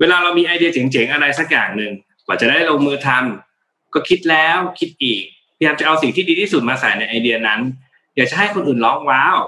[0.00, 1.92] เวลาเรามีไอเดียเจ๋งๆอะไรสักอย่างหนึ่ง
[2.26, 5.22] กว่าจะได้ลงมือทำก็คิดแล้วคิดอีก
[5.56, 7.60] พยายามจะเอาสิ่งที่ดีที่สุดมาใส่ในไอเดียนั้น
[8.16, 9.38] อยากจะให้คนอื่นร้องว้าว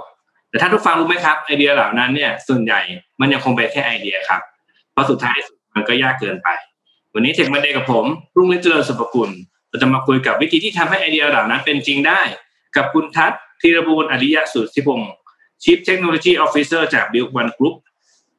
[0.50, 2.80] แต่ถ้าทุกฟังรู้ไหมครับไอเดียเหล่านั้นเนี่ย ส่วนใหญ่
[3.20, 4.42] มันยังคงเป็นแค่ไอเดียครับ
[4.92, 5.36] เพราะสุดท้าย
[5.74, 6.48] มันก็ยากเกินไป
[7.14, 8.06] วันนี้เทคมันเดย์กับผม
[8.36, 9.30] รุ่งเจริญสุภกุล
[9.68, 12.20] เราจะมาคุยกับวิธีที่ทำให้ไอเดียเหล่านั้นเป็นจริงได้
[12.76, 15.12] กับคุณทัศธีรบูรณ์อริยสุทธิพงศ์
[15.62, 17.74] Chief Technology Officer จาก Build One Group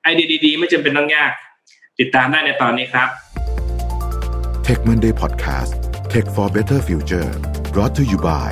[0.04, 1.32] ไอเดียดีๆ ไม่จำเป็นต้องยาก
[2.04, 3.10] ติดตามได้ในตอนนี้ครับ
[4.66, 5.72] Tech Monday Podcast
[6.12, 7.30] Tech for Better Future
[7.74, 8.52] brought to you by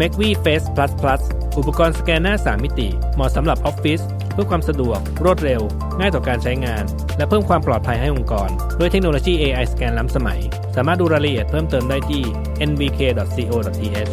[0.00, 1.22] m a c v Face Plus Plus
[1.58, 4.00] อุปกรณ์สแกนหน้า 3 มิติ เหมาะสำหรับออฟฟิศ
[4.32, 5.62] เพื่อความสะดวก รวดเร็ว
[5.98, 6.84] ง่ายต่อการใช้งาน
[7.16, 8.48] และเพิ่มความปลอดภัยให้องค์กร
[8.78, 10.40] ด้วยเทคโนโลยี AI สแกนล้ำสมัย
[10.76, 12.22] สามารถดูรายละเอียดเพิ่มเติมได้ที่
[12.70, 14.12] nvk.co.th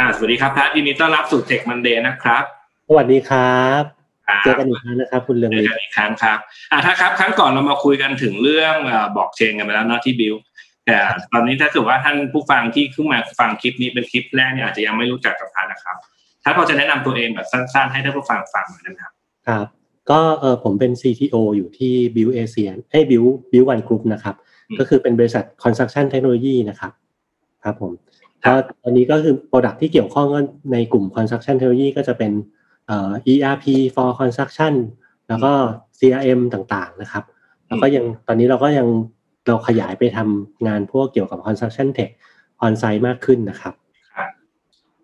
[0.00, 2.44] อ่าสวัสดีครับพัทยินดีต้อนรับสู่ Tech Monday นะครับ
[2.88, 3.99] สวัสดีครับครับ
[4.44, 6.38] เจอกันอีกครั้งนะครับ คุณเรืองเจอฤทกันธิ์อีกครั้งครับ
[6.72, 8.74] อ่าถ้าครับ ครั้งก่อนเรามาคุยกันถึงเรื่อง
[9.16, 10.34] บอกเชนกันไปแล้วเนาะที่บิว
[10.86, 10.98] แต่
[11.32, 15.96] ตอนนี้ถ้าเกิดว่าท่านผู้ฟังที่เพิ่งมาฟังคลิปนี้เป็นคลิปแรกเนี่ยอาจจะยังไม่รู้จักกับพัทนะครับ
[16.44, 19.12] ถ้าพอจะแนะนำตัวเองแบบสั้นๆ ให้ท่านผู้ฟังฟังหน่อยนะครับ
[19.48, 19.66] ครับ
[20.10, 24.34] ก็เออผมเป็น CTO อยู่ที่ Build Asia เอ้ย Build Build One Group นะครับ
[24.68, 26.92] อืมก็คือเป็นบริษัท Construction Technology นะครับ
[27.64, 27.92] ครับผม
[28.44, 30.40] ครัก็บตอนนี้ก็คือ Product ที่เกี่ยวข้องก็
[30.72, 32.32] ในกลุ่ม Construction Technology ก็จะเป็น
[32.90, 34.74] เอ่อ ERP for Construction
[35.28, 35.52] แล้วก็
[35.98, 37.24] CRM ต่างๆนะครับ
[37.68, 38.86] แล้วก็ยังตอนนี้เราก็ยัง
[39.46, 42.10] เราขยายไปทำงานพวกเกี่ยวกับ Construction Tech
[42.64, 43.74] on site มากขึ้นนะครับ
[44.14, 44.30] ครับ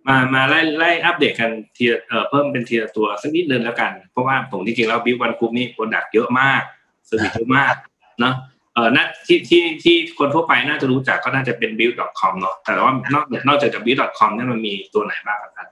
[0.06, 6.62] มามาไล่ไล่อัปเดตกันทีละเอ่อเพิ่มเป็นทีละตัวสักนิดนึงแล้วกัน เพราะว่าผมจริงๆแล้ว Builk One Group นี่ product เยอะมาก
[7.06, 7.74] service เยอะมาก
[8.20, 8.34] เนาะ
[8.74, 15.66] เออน่าที่ที่ที่คนทั่วไปน่าจะรู้จักก็น่าจะเป็น build.com เนาะแต่ว่านอกนอกจากจาก build.com เนี่ยมันมีตัวไหนบ้างครับท่า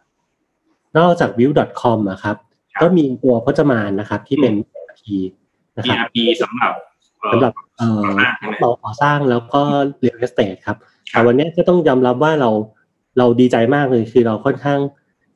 [0.95, 2.37] นนอกจาก build.com อะครับ
[2.73, 5.03] ครับก็มีตัวพจมานนะครับ ที่เป็น ERP
[5.77, 6.73] นะครับ ERP สำหรับ
[7.19, 9.63] เอ่อสำหรับเอ่อก่อสร้างใช่ไหมต่อก่อสร้างแล้วก็
[10.03, 10.77] real estate ครับ
[11.13, 12.51] ครับแต่วันนี้ก็ต้องยอมรับว่าเรา
[13.19, 14.81] เราดีใจมากเลยคือเราค่อนข้าง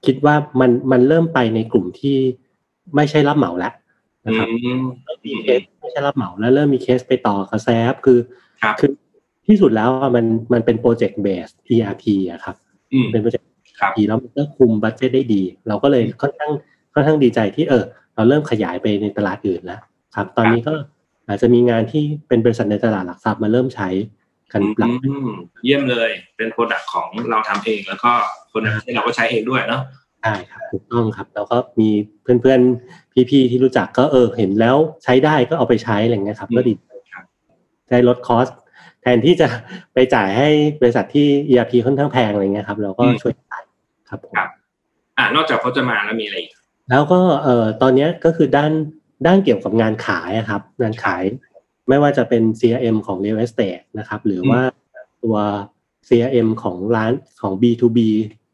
[0.06, 2.16] คิดว่ามันมันเริ่มไปในกลุ่มที่
[2.96, 3.72] ไม่ใช่รับเหมาแล้ว
[4.24, 8.18] อืนะครับเริ่มมีเคสไม่ใช่รับเหมาแล้ว เริ่มมีเคสไปต่อกับ SAP คือ
[8.62, 8.90] ครับคือ
[9.46, 12.56] ที่สุดแล้วอะมันมันเป็น project base ERP อะครับ
[12.92, 13.57] อืมเป็น project ครับ
[13.98, 16.52] ดีแล้วมันก็คุม budget ได้ดี เราก็เลยค่อนข้าง
[16.94, 17.84] ค่อนข้างดีใจที่เออ
[18.14, 19.80] เราเริ่มขยายไปในตลาดอื่นแล้ว
[20.14, 20.74] ครับ ตอนนี้ก็
[21.28, 23.88] อาจจะมีงานที่เป็นบริษัทในตลาดหลักทรัพย์มาเริ่มใช้
[24.52, 25.28] กันหลักอืม
[25.64, 28.12] เยี่ยมเลยเป็น product ของเราทำเองแล้วก็
[28.52, 29.82] คนในประเทศเราก็ใช้เองด้วยเนาะ
[30.22, 31.88] ใช่ครับถูกต้องครับแล้วก็มี
[32.22, 36.72] เพื่อนๆพี่ๆที่รู้จักก็เออเห็นแล้วใช้ได้ก็เอาไปใช้อะไรเงี้ยครับก็ดี
[37.12, 37.24] ครับ
[37.90, 38.46] ได้ลดคอส
[39.02, 39.48] แทนที่จะ
[39.94, 40.48] ไปจ่ายให้
[40.80, 43.47] บริษัทที่ ERP ค่อนข้างแพงอะไรเงี้ยครับ เราก็ช่วยจ่าย
[44.08, 44.50] ครับผมครับ
[45.18, 46.52] อ่านอกจากพจมานแล้วมีอะไรอีก
[46.90, 48.72] แล้วก็เอ่อตอนเนี้ยก็คือด้าน
[49.26, 51.22] ด้านเกี่ยวกับงานขายอะครับ งานขาย
[51.88, 54.60] ไม่ว่าจะเป็น CRM ของ Real Estate นะครับ หรือว่า
[55.22, 55.36] ตัว
[56.08, 57.98] CRM ของร้านของ B2B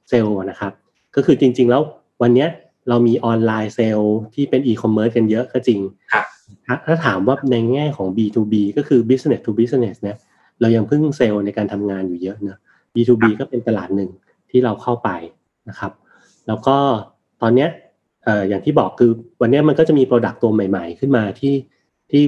[0.09, 0.73] เซลล์นะครับ
[1.17, 1.83] ก็คือจริง ๆ แล้ว
[2.23, 2.49] วันเนี้ย
[2.89, 5.81] เรามีออนไลน์เซลล์ที่เป็น e-commerce กันเยอะก็จริง
[6.13, 6.25] ครับ
[6.67, 10.17] ถ้าถ้าถามว่าในแง่ของ B2B ก็คือ business to business เนี่ย
[10.61, 12.59] เรายังพึ่งเซลล์ในการทำงานอยู่เยอะเนอะ
[12.95, 14.11] B2B ก็เป็นตลาดหนึ่ง
[14.51, 15.11] ที่เราเข้าไป
[15.69, 15.93] นะครับ
[16.47, 16.77] แล้วก็
[17.43, 17.69] ตอนเนี้ย
[18.25, 19.11] เอ่ออย่างที่บอกคือ
[19.41, 21.55] วันเนี้ยมันก็จะมี Product ตัวใหม่ๆ ขึ้นมาที่
[22.11, 22.25] ที่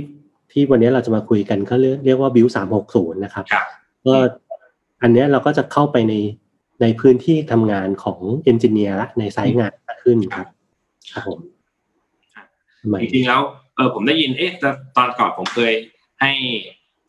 [0.53, 2.51] ที่วันเนี้ยเราจะมาคุยกันเขาเรียกเรียกว่า Build
[2.87, 3.65] 360นะครับครับ
[4.07, 4.15] ก็
[5.03, 6.15] อันเนี้ยเราก็จะเข้าไปใน
[6.83, 10.47] ในพื้นที่ทำงานของ engineer ละใน site งานมากขึ้นครับ
[11.13, 11.41] ครับผม
[12.35, 12.47] ครับ
[12.89, 13.43] ใหม่จริงๆแล้ว
[13.77, 15.73] เออผมได้ยินเอ๊ะตอนตอนก่อนผมเคย
[16.21, 16.33] ให้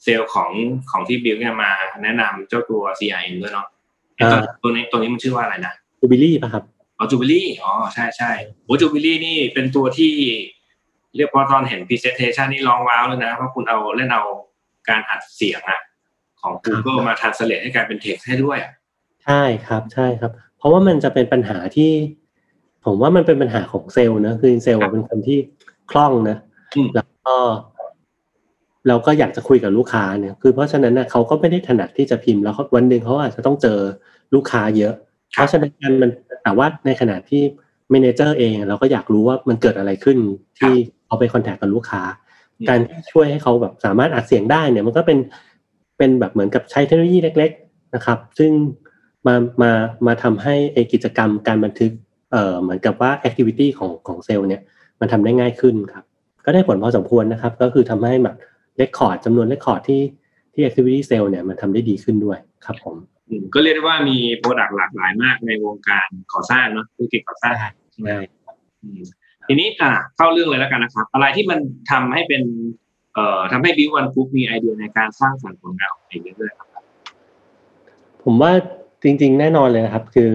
[0.03, 0.51] เซลล์ของ
[0.91, 1.71] ของที่บิลเนี่ยมา
[2.03, 3.67] แนะนำเจ้าตัว CRM ด้วยเนาะ
[4.15, 6.63] เอ๊ะตัวตัวนี้ตัวนี้มันชื่อว่าอะไรนะ จู Builkี่ป่ะครับ
[6.97, 8.31] อ๋อ Jubili อ๋อใช่ใช่
[8.65, 10.13] โอ้ Jubili นี่เป็นตัวที่
[11.15, 14.23] เรียกว่าตอนเห็น presentation นี่ร้องว้าวเลยนะเพราะคุณเอาเล่นเอา
[14.89, 15.81] การอัดเสียงอะ
[16.41, 18.73] ของ Google มา translate ให้กลายเป็นเท็กซ์ให้ด้วยอะ
[19.25, 21.91] ใช่ครับใช่ครับ เพราะว่ามันจะเป็นปัญหาที่
[22.85, 25.39] ผมว่ามันเป็นปัญหาของเซลล์นะคือเซลล์เป็นคนที่
[25.91, 26.37] คล่องนะ
[26.75, 27.35] อืมแล้วก็
[28.87, 33.79] เราก็อยากจะคุยกับลูกค้าเนี่ย คือเพราะฉะนั้นนะเขาก็ไม่ได้ถนัดที่จะพิมพ์แล้วเขาวันหนึ่งเขาอาจจะต้องเจอ
[34.33, 34.93] ลูกค้าเยอะ
[35.31, 36.11] เพราะฉะนั้นมัน
[36.43, 37.43] แต่ว่าในขณะที่
[37.91, 40.17] manager เองเราก็อยากรู้ว่ามันเกิดอะไรขึ้น
[40.59, 40.73] ที่
[41.05, 42.03] เขาไป contact กับลูกค้า
[42.59, 45.19] อืมการที่ช่วยให้เขาแบบสามารถอัดเสียงได้เนี่ยมันก็เป็น
[45.97, 48.51] เป็นแบบเหมือนกับใช้เทคโนโลยีเล็ก ๆนะครับ ซึ่ง
[49.27, 49.71] มามา
[50.07, 51.91] มาทำให้ไอกิจกรรมการบันทึก
[52.31, 54.61] เอ่อเหมือนกับว่า activity ของของเซลล์เนี่ย
[54.99, 56.03] มันทำได้ง่ายขึ้นครับ
[56.45, 58.35] ก็ได้ผลพอสมควรนะครับ ก็คือทำให้แบบ
[58.77, 60.01] record จำนวน record ที่
[60.53, 63.16] ที่ activity cell เนี่ยมันทำได้ดีขึ้นด้วยครับผมอืม
[63.53, 67.53] ก็เรียกได้ว่ามีโปรดักต์หลากหลายมากในวงการก่อสร้างเนาะธุรกิจก่อสร้าง
[67.91, 68.19] ใช่ไหมใช่
[68.83, 69.01] อืม
[69.47, 71.59] ทีนี้อะเข้าเรื่องเลยแล้วกันนะครับ อะไรที่มัน
[71.91, 72.43] ทำให้เป็น
[73.13, 76.67] เอ่อทำให้บิววันฟุกมีไอเดียในการสร้างสรรค์ผลงานของเองเรื่อยๆครับ
[78.23, 78.51] ผมว่า
[79.03, 80.31] จริง ๆ แน่นอนเลยนะครับ คือ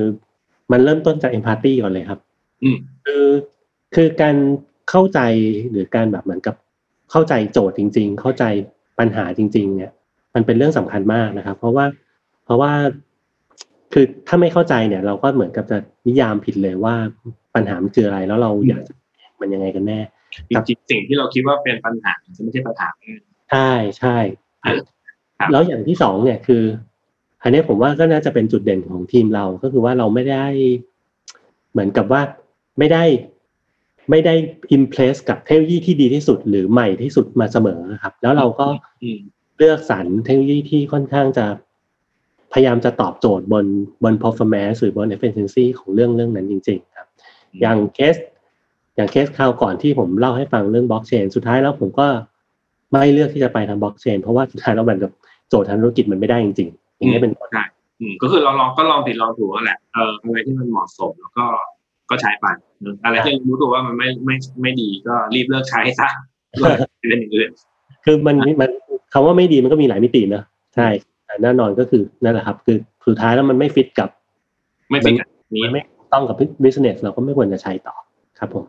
[0.72, 2.20] มันเริ่มต้นจากเอมพัตตีก่อนเลยครับ
[2.62, 3.26] อืมคือ
[3.94, 4.36] คือการ
[4.90, 5.20] เข้าใจ
[5.70, 6.54] หรือการแบบเหมือนกับ
[7.10, 8.44] เข้าใจโจทย์จริง ๆ เข้าใจ
[8.98, 9.92] ปัญหาจริง ๆ เนี่ย
[10.34, 11.84] มันเป็นเรื่องสำคัญมากนะครับ เพราะว่า
[12.44, 12.72] เพราะว่า
[13.92, 16.94] คือถ้าไม่เข้าใจเนี่ย เราก็เหมือนกับจะนิยามผิดเลยว่า
[17.54, 20.00] ปัญหามันคืออะไรแล้วเราอยากจะแก้มันยังไงกันแน่
[20.50, 22.88] จริงๆสิ่งที่เราคิดว่าเป็นปัญหาจะไม่ใช่ปัญหา
[23.50, 24.16] ใช่ใช่
[24.64, 26.62] ครับแล้วอย่างที่สองเนี่ยคือ
[27.42, 30.46] อันนี้ผมว่าก็น่าจะเป็นจุดเด่นของทีมเราก็คือว่าเราไม่ได้
[31.72, 32.22] เหมือนกับว่า
[32.78, 33.04] ไม่ได้
[34.10, 34.34] ไม่ได้
[34.72, 38.66] impress กับเทคโนโลยีที่ดีที่สุดหรือใหม่ที่สุดมาเสมอครับ แล้วเราก็
[39.02, 39.20] อืม
[39.58, 41.46] เลือกสรรเทคโนโลยีที่ค่อนข้างจะ
[42.52, 43.64] พยายามจะตอบโจทย์บน
[44.04, 47.06] บน performance หรือบน efficiency ของเรื่องเรื่องนั้นจริง ๆ ครับ
[47.62, 48.14] อย่างเคส
[48.96, 52.06] อย่างเคสคราวก่อนที่ผมเล่าให้ฟังเรื่องบล็อกเชนสุดท้ายแล้วผมก็
[52.90, 55.12] ไม่เลือกที่จะไปทางบล็อกเชนเพราะว่าสุดท้ายแล้วมันกับ
[55.48, 57.64] โจทย์ทางธุรกิจมันไม่ได้จริง ๆ อย่างเนี้ยเป็นต้นใช่
[58.00, 61.44] อืมก็คือเราลองก็ลองผิดลองถูกนั่นแหละเอออะไรที่มันเหมาะสมแล้วก็
[62.10, 62.46] ก็ใช้ไป
[62.82, 66.08] เนอะอะไรที่รู้ตัวว่ามันไม่ไม่ไม่ดีก็รีบเลิกใช้ซะ
[66.50, 67.50] เพื่อเป็นอย่างอื่น
[68.04, 68.70] คือมันมัน
[69.12, 70.42] คำว่าไม่ดีมันก็มีหลายมิตินะ
[70.76, 70.88] ใช่
[71.32, 72.76] แต่แน่นอนก็คือนั่นแหละครับ คือ
[73.06, 74.08] สุดท้ายแล้วมันไม่ฟิตกับ
[74.90, 75.82] ไม่เป็นแบบนี้มันไม่
[76.12, 77.96] ต้องกับ business เราก็ไม่ควรจะใช้ต่อ
[78.38, 78.64] ครับผม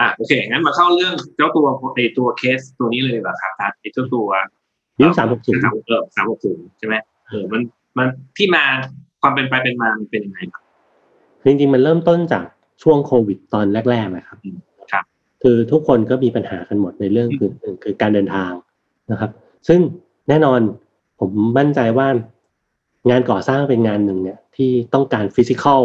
[0.00, 4.28] อะโอเคงั้นมาเข้าเรื่องเจ้าตัวไอตัวเคสตัวนี้เลยดีกว่าครับทัดไอเจ้าตัว
[5.00, 6.94] ยุคสามหกศูนย์สามเออสามหกศูนย์ใช่ไหม
[7.28, 7.60] เออมัน
[7.98, 8.06] มัน
[8.36, 8.64] ที่มา
[9.22, 10.62] ความเป็นไปเป็นมามันเป็นยังไงครับ
[11.44, 12.44] จริงๆมันเริ่มต้นจาก
[12.82, 14.58] ช่วงโควิดตอนแรกๆนะครับอืม
[14.92, 15.04] ครับ
[15.42, 18.52] คือทุกคนก็มีปัญหากันหมดในเรื่องคือหนึ่งคือการเดินทาง
[19.10, 19.30] นะครับ
[19.68, 19.80] ซึ่ง
[20.28, 20.60] แน่นอน
[21.20, 22.08] ผมมั่นใจว่า
[23.10, 25.82] งานก่อสร้างเป็นงานหนึ่งเนี่ย ที่ต้องการฟิสิกอล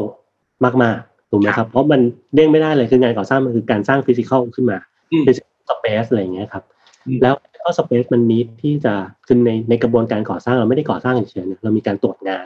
[0.83, 2.01] มากๆถูกไหมครับ เพราะมัน
[2.35, 4.77] เด้งไม่ได้เลยคืองานก่อสร้างมันคือการสร้างฟิสิกอลขึ้นมา
[5.11, 5.35] อืมเป็น
[5.69, 6.63] space อะไรอย่างเงี้ยครับ
[7.07, 7.33] อืมแล้ว
[7.65, 8.93] ก็ space มัน need ที่จะ
[9.25, 12.45] คือในในกระบวนการก่อสร้างเราไม่ได้ก่อสร้างเฉยๆเนี่ยเรามีการตรวจงาน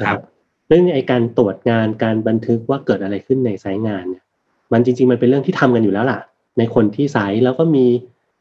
[0.00, 0.22] นะครับ
[0.70, 4.24] ซึ่งไอการตรวจงานการบันทึกว่าเกิดอะไรขึ้นใน site งานเนี่ย
[4.72, 6.20] มันจริง ๆ มันเป็นเรื่องที่ทำกันอยู่แล้วล่ะ
[6.58, 7.86] ในคนที่ site แล้วก็มี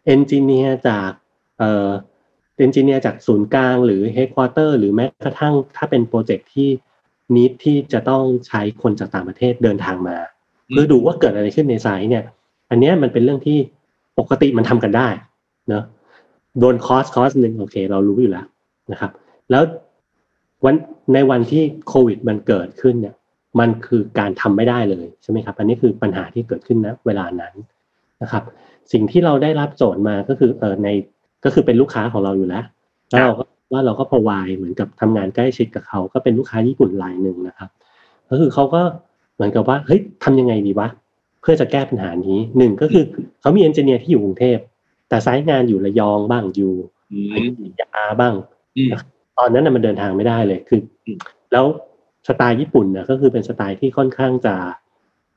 [0.05, 1.09] engineer จาก
[1.57, 1.89] เอ่อ
[2.61, 6.69] engineer จากศูนย์กลางหรือ headquarter หรือแม้กระทั่งถ้าเป็น project ที่
[7.35, 10.17] need ที่จะต้องใช้คนจากต่างประเทศเดินทางมา
[10.69, 12.23] เพื่อดูว่าเกิดอะไรขึ้นในไซต์เนี่ย
[12.69, 13.57] อันเนี้ยมันเป็นเรื่องที่
[14.19, 15.09] ปกติมันทำกันได้
[15.69, 15.83] เนอะ
[16.59, 18.45] โดนคอสคอสหนึ่งโอเค เรารู้อยู่แล้ว
[18.91, 19.11] นะครับ
[19.51, 19.63] แล้ว
[20.65, 20.75] วัน
[21.13, 23.15] ในวันที่โควิดมันเกิดขึ้นเนี่ย
[23.59, 27.53] มันคือการทำไม่ได้เลยใช่ไหมครับ อันนี้คือปัญหาที่เกิดขึ้นนะเวลานั้น
[28.21, 28.43] นะครับ
[28.91, 30.89] สิ่งที่เราได้รับโจทย์มาก็คือเออใน
[31.43, 32.63] ก็คือเป็นลูกค้าของเราอยู่แล้ว
[33.09, 33.43] แล้วเราก็
[33.73, 37.69] ว่าเราก็พอวายเหมือนกับทำงานใกล้ชิดกับเขา ก็เป็นลูกค้าญี่ปุ่นรายหนึ่งนะครับ
[38.29, 38.81] ก็คือเขาก็
[39.35, 40.87] เหมือนกับว่าเฮ้ยทำยังไงดีวะ
[41.41, 43.03] เพื่อจะแก้ปัญหานี้หนึ่งก็คือ
[43.41, 44.57] เขามีเอนจิเนียร์ที่อยู่กรุงเทพ
[45.09, 46.73] แต่ไซต์งานอยู่ระยองบ้างอยู่
[47.11, 48.33] อืมอยุธยาบ้าง
[48.77, 48.91] อืม
[49.37, 51.17] ตอนนั้นน่ะมันเดินทางไม่ได้เลยคืออม
[51.51, 51.65] แล้ว
[52.27, 54.55] สไตล์ญี่ปุ่นนะก็คือเป็นสไตล์ที่ค่อนข้างจะ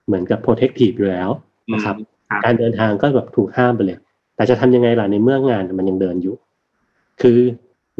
[0.06, 1.30] เหมือนกับ protective อยู่แล้ว
[1.74, 1.96] นะครับ
[2.28, 3.98] ครับ การเดินทางก็แบบถูกห้ามไปเลย
[4.36, 6.36] แต่จะทำยังไงล่ะในเมื่องานมันยังเดินอยู่
[7.22, 7.38] คือ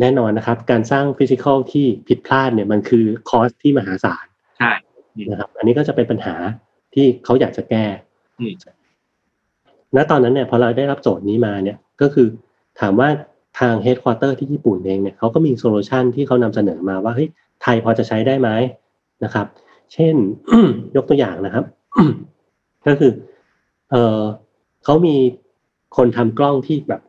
[0.00, 4.26] แน่นอนนะครับ การสร้าง physical ที่ผิดพลาดเนี่ยมันคือ cost ที่มหาศาล
[4.58, 4.72] ใช่
[5.30, 6.34] นะครับ อันนี้ก็จะเป็นปัญหา
[6.94, 7.86] ที่เขาอยากจะแก้
[8.40, 8.54] อืม
[9.96, 12.26] ณตอนนั้นเนี่ยพอเราได้รับโจทย์นี้มาเนี่ยก็คือ
[12.80, 13.08] ถามว่า
[13.58, 17.28] ทาง headquarter ที่ญี่ปุ่นเองเนี่ยเขาก็มี solution ที่เขานำเสนอมาว่าเฮ้ย
[17.62, 18.48] ไทยพอจะใช้ได้ไหม
[19.24, 19.46] นะครับ
[19.92, 20.14] เช่น
[20.96, 21.64] ยกตัวอย่างนะครับ
[22.86, 23.12] ก็คือ
[23.90, 24.22] เออ
[24.84, 25.16] เขามี
[25.96, 27.02] คนทำกล้องที่แบบ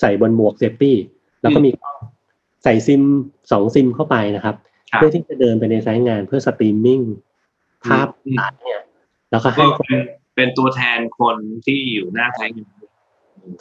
[0.00, 0.96] ใส่บนหมวก safety
[1.40, 1.96] แล้วก็มีกล้อง
[2.64, 3.02] ใส่ซิม
[3.52, 4.56] สองซิมเข้าไปนะครับ
[4.90, 7.00] ครับเพื่อที่จะเดินไปใน site งานเพื่อสตรีมมิ่ง
[7.84, 8.82] ภาพอืมตัดเนี่ย
[9.30, 10.00] แล้วก็ก็ให้คนเป็น
[10.36, 12.82] เป็นตัวแทนคนที่อยู่หน้า site งาน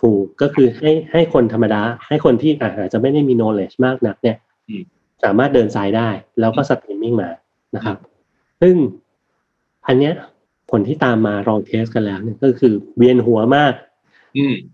[0.01, 4.37] ถูกก็คือให้ให้คนธรรมดา ให้คนที่อาจจะไม่ได้มี knowledge มากนัก เนี่ย
[4.69, 4.83] อืม
[5.23, 6.09] สามารถเดิน site ได้
[6.39, 7.29] แล้วก็สตรีมมิ่งมา
[7.75, 7.97] นะครับ
[8.61, 8.75] ซึ่ง
[9.87, 10.13] อันเนี้ย
[10.71, 13.94] ผลที่ตามมาลองเทสกันแล้วเนี่ยก็คือเวียนหัวมากอืม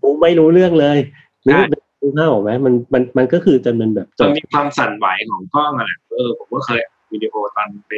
[0.02, 0.98] กูไม่รู้เรื่องเลย
[1.46, 6.80] นึกใช่นึกภาพออกไหมมันมันมันก็คือจะเป็นแบบจมันบมีความสั่นไหวของกล้องอะแหละเออผมก็เคย
[7.12, 7.92] วิดีโอตอนไป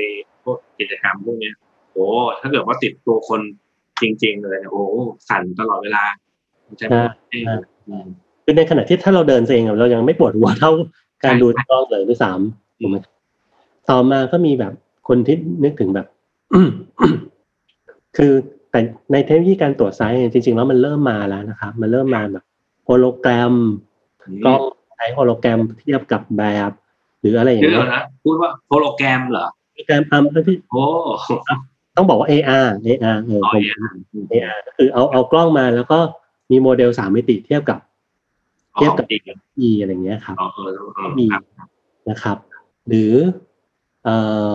[0.44, 1.54] พวกกิจกรรมพวกเนี้ย
[1.92, 2.06] โอ้
[2.40, 3.40] ถ้าเกิดว่าติดตัวคน
[4.02, 4.84] จริง ๆ เลยเนี่ยโอ้
[5.28, 6.04] สั่นตลอดเวลา
[6.66, 7.54] มันจะไม่ได้
[7.88, 8.06] อืม
[8.44, 10.70] คือในขณะที่ถ้าเราเดินเองอะเรายังไม่ปวดหัวเท่า
[11.24, 12.96] การดูกล้องเลยด้วยซ้ำถูกไหม
[13.88, 14.72] ต่อมาก็มีแบบ
[15.08, 16.06] คนที่นึกถึงแบบ
[18.16, 18.32] คือ
[18.74, 22.44] แต่ในเทคโนโลยีการตรวจ site เนี่ยจริง ๆ แล้วมันเริ่มมาแล้วนะครับ มันเริ่มมาแบบ
[22.84, 23.54] โฮโลแกรม
[24.44, 24.60] กล้อง
[24.96, 26.70] ใช้โฮโลแกรมเทียบกับแบบ
[27.20, 30.84] หรืออะไรอย่างเดี๋ยวเงี้ยนะพูดว่าโฮโลแกรมเหรอโฮโลแกรมอัมที่โอ้
[31.96, 35.98] ต้องบอกว่า AR AR เอออ๋อผม AR อืม AR ก็คือเอาเอากล้องมาแล้วก็
[36.50, 37.78] มีโมเดลสามมิติเทียบกับ
[38.76, 39.36] อ๋อเทียบกับจริงเหรอ
[39.68, 41.42] E อะไรเงี้ยครับอ๋อเออเออมีครับ
[42.10, 42.36] นะครับ
[42.88, 43.12] หรือ
[44.04, 44.16] เอ่
[44.52, 44.54] อ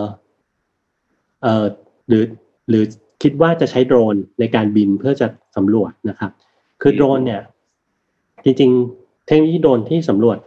[1.42, 1.64] เอ่อ
[2.08, 2.24] หรือ
[2.68, 2.84] หรือ
[3.22, 6.30] คิดว่าจะใช้โดรนในการบินเพื่อจะสำรวจนะครับ
[6.82, 7.40] คือโดรนเนี่ย
[8.44, 10.38] จริงๆ เทคโนโลยีโดรนที่สำรวจ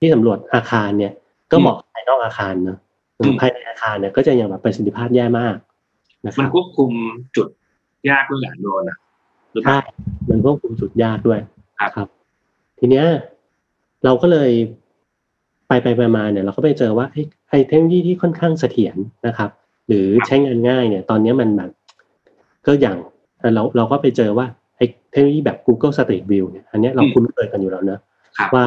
[0.00, 1.12] ที่สำรวจอาคารเนี่ย
[1.52, 2.78] ก็เหมาะกับภายนอกอาคารเนอะ
[3.40, 5.56] ภายในอาคารเนี่ยก็จะยังแบบประสิทธิภาพแย่มาก
[6.26, 6.90] นะคมัรันบควบคุม
[7.36, 7.48] จุด
[8.10, 8.98] ยากด้วยแหละโดรนอะ
[9.52, 9.78] หรือเปใช่ล่า
[10.28, 11.40] มันควบคุมจุดยากด้วย
[11.80, 12.08] ครับครับ
[12.78, 13.06] ทีเนี้ย
[14.04, 14.50] เราก็เลย
[15.68, 18.96] ไปไปไปมาเนี่ยเราก็ไปเจอว่าไอ้ไอ้เทคโนโลยีที่ค่อนข้างเสถียร
[19.26, 19.50] นะครับ
[19.88, 21.70] หรือใช้งานง่ายเนี่ย ตอนเนี้ยมันแบบ
[22.66, 22.96] ก็อย่าง
[23.54, 28.00] เราเราก็ไปเจอว่าไอ้เทคโนโลยีแบบ Google Street View เนี่ยอันเนี้ยเราคุ้นเคยกันอยู่แล้วเนอะ
[28.38, 28.64] ครับว่า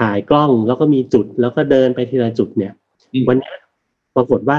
[0.00, 2.72] ถ่ายกล้องแล้วก็มีจุดแล้วก็เดินไปทีละจุดเนี่ย
[3.14, 3.54] อืมวันเนี้ย
[4.16, 4.58] ปรากฏว่า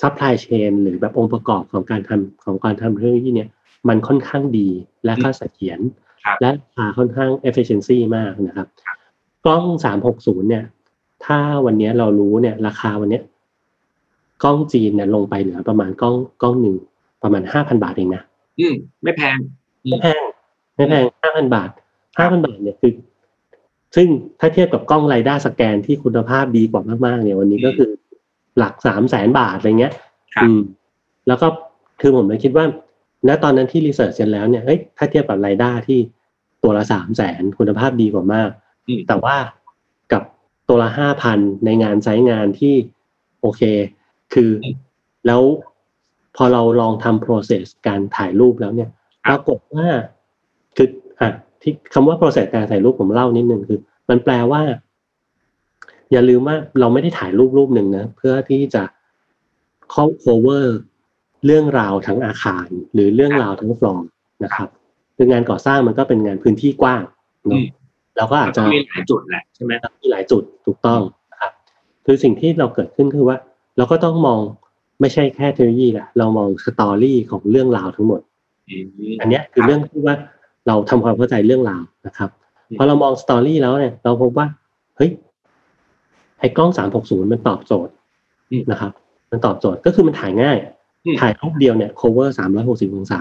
[0.00, 3.48] supply chain หรือแบบองค์ประกอบของการทำของการทำเทคโนโลยีเนี่ย
[3.88, 4.68] มันค่อนข้างดี
[5.04, 5.80] และก็เสถียร
[6.24, 8.68] ครับและราคาค่อนข้าง efficiency มากนะครับ
[9.44, 9.64] กล้อง
[10.06, 10.64] 360เนี่ย
[11.24, 13.22] ถ้าวันเนี้ยเรารู้เนี่ย ราคาวันเนี้ย
[14.44, 16.76] กล้องจีนเนี่ยลงไปเหลือประมาณกล้องกล้องหนึ่ง
[17.22, 18.22] ประมาณ5,000บาทเองนะ
[18.60, 19.36] อืมไม่แพง
[19.88, 20.22] ไม่แพง
[20.76, 21.70] ไม่แพงห้าพันบาท
[22.18, 22.92] ห้าพันบาทเนี่ยคือ
[23.96, 24.08] ซึ่ง
[24.40, 27.90] ถ้าเทียบกับกล้องไรด้าสแกนที่คุณภาพดีกว่ามากๆเนี่ยวันนี้ก็คือ
[28.58, 29.94] หลักสามแสนบาทอะไรเงี้ย
[30.34, 30.60] ครับอืม
[31.26, 31.46] แล้วก็
[32.00, 32.66] คือผมเลยคิดว่า
[33.28, 35.98] ณตอนนั้นที่รีเสิร์ชเสร็จแล้วเนี่ยเฮ้ยถ้าเทียบกับไรด้าที่
[36.62, 38.50] ตัวละสามแสนคุณภาพดีกว่ามาก
[38.88, 39.36] อืมแต่ว่า
[40.12, 40.22] กับ
[40.68, 42.74] ตัวละห้าพันในงานไซต์งานที่
[43.40, 43.62] โอเค
[44.34, 44.66] คืออ
[45.26, 45.42] แล้ว
[46.36, 48.90] พอเราลองทำ process การถ่ายรูปแล้วเนี่ย
[49.24, 49.86] คปรับรากฏว่า
[50.76, 50.88] คือ
[51.20, 51.30] อะ
[51.62, 53.78] ที่คำว่า process การถ่ายรูปผมเล่านิดนึงคือ
[54.10, 54.62] มันแปลว่า
[56.12, 58.82] อย่าลืมว่าเราไม่ได้ถ่ายรูปรูปหนึ่งนะ เพื่อที่จะ
[59.92, 60.66] เข้า cover
[61.46, 64.08] เรื่องราวทั้งอาคาร หรือเรื่องราวทั้งฟลอร์
[64.44, 64.68] นะครับ
[65.16, 67.02] คืองานก่อสร้างมันก็เป็นงานพื้นที่กว้าง
[67.44, 67.64] อืเนาะม
[68.16, 69.72] เราก็อาจจะมีหลายจุดแหละใช่ไหม
[70.02, 71.00] มีหลายจุดถูกต้อง
[71.32, 71.52] นะครับ
[72.06, 73.38] คือสิ่งที่เราเกิดขึ้นคือว่า
[73.76, 74.40] เราก็ต้องมอง
[75.02, 78.20] ไม่ใช่แค่เทคโนโลยีแหละเรามอง story ของเรื่องราวทั้งหมด
[78.68, 78.86] อืม
[79.20, 80.16] อันเนี้ยคือเรื่องที่ว่า
[80.66, 82.30] เราทำความเข้าใจเรื่องราวนะครับ
[82.68, 84.46] อืมพอเรามอง story แล้วเนี่ย เราพบว่า
[84.96, 85.10] เฮ้ย
[86.38, 87.92] ไอ้กล้องสามหกศูนย์มันตอบโจทย์
[88.70, 88.92] นะครับ
[89.30, 90.56] มันตอบโจทย์ก็คือมันถ่ายง่าย
[91.04, 93.20] อืมถ่ายรูปเดียวเนี่ย cover สามร้อยหกสิบองศา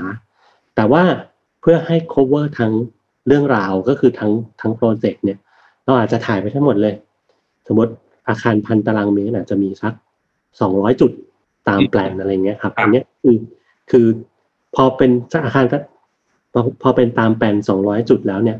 [0.75, 1.03] แต่ว่า
[1.61, 2.73] เพื่อให้ cover ทั้ง
[3.27, 5.37] เรื่องราวก็คือทั้งทั้งโปรเจกต์เนี่ย
[5.85, 6.93] เราอาจจะถ่ายไปทั้งหมดเลย
[7.67, 7.91] สมมติ
[8.29, 9.93] อาคารพันตารางเมตรอาจจะมีสัก
[10.61, 11.11] สองร้อยจุด
[11.67, 13.37] ตามแปลนอะไรเงี้ยครับครับอันเนี้ยคือ
[13.91, 14.05] คือ
[14.75, 15.11] พอเป็น
[15.45, 15.77] อาคารก็
[16.53, 18.57] พอพอเป็นตามแปลนสองร้อยจุดแล้วเนี่ย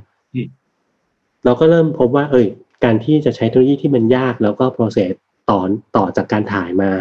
[1.46, 2.48] เราก็เริ่มพบว่า เอ้ย
[2.84, 5.14] การที่จะใช้เทคโนโลยีที่มันยากแล้วก็ process
[5.50, 5.60] ต่อ
[5.96, 6.92] ต่อจากการถ่ายมา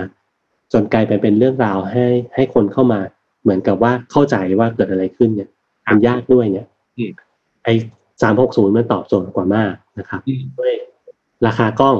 [0.73, 3.01] จนกลายไปเป็นเรื่องราวให้ให้คนเข้ามา
[3.43, 5.49] เหมือนกับว่าเข้าใจว่าเกิดอะไรขึ้นเนี่ย
[5.89, 6.67] มันยากด้วยเนี่ย
[6.99, 7.11] อืม
[7.65, 7.75] ไอ้
[8.23, 10.75] สามหกศูนย์มันตอบโจทย์กว่ามากนะครับอืมด้วย
[11.47, 11.97] ราคากล้อง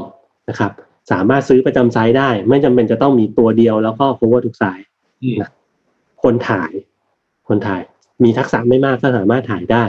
[0.49, 0.73] นะครับ
[1.13, 4.85] สามารถซื้อประจำ site ได้ ไม่จำเป็นจะต้องมีตัวเดียวแล้วก็ cover ทุก site
[5.23, 5.37] อืม
[6.23, 6.73] คนถ่าย
[7.49, 7.83] คนถ่าย
[8.25, 9.85] มีทักษะไม่มากก็สามารถถ่ายได้